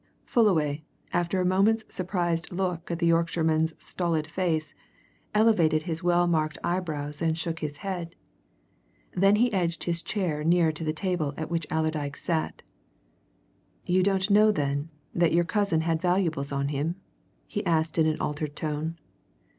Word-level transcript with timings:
Fullaway, 0.25 0.83
after 1.13 1.39
a 1.39 1.45
moment's 1.45 1.83
surprised 1.93 2.51
look 2.51 2.89
at 2.89 2.97
the 2.97 3.05
Yorkshireman's 3.05 3.75
stolid 3.77 4.25
face, 4.25 4.73
elevated 5.35 5.83
his 5.83 6.01
well 6.01 6.25
marked 6.25 6.57
eyebrows 6.63 7.21
and 7.21 7.37
shook 7.37 7.59
his 7.59 7.77
head. 7.85 8.15
Then 9.13 9.35
he 9.35 9.53
edged 9.53 9.83
his 9.83 10.01
chair 10.01 10.43
nearer 10.43 10.71
to 10.71 10.83
the 10.83 10.91
table 10.91 11.35
at 11.37 11.51
which 11.51 11.67
Allerdyke 11.69 12.17
sat. 12.17 12.63
"You 13.85 14.01
don't 14.01 14.31
know, 14.31 14.51
then, 14.51 14.89
that 15.13 15.33
your 15.33 15.45
cousin 15.45 15.81
had 15.81 16.01
valuables 16.01 16.51
on 16.51 16.69
him?" 16.69 16.95
he 17.45 17.63
asked 17.67 17.99
in 17.99 18.07
an 18.07 18.19
altered 18.19 18.55
tone. 18.55 18.97